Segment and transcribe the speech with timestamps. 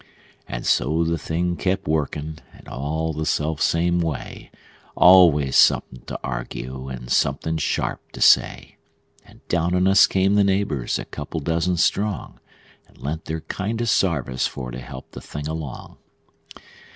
[0.47, 4.49] And so the thing kept workin', and all the self same way;
[4.95, 8.77] Always somethin' to arg'e, and somethin' sharp to say;
[9.23, 12.39] And down on us came the neighbors, a couple dozen strong,
[12.87, 15.97] And lent their kindest sarvice for to help the thing along.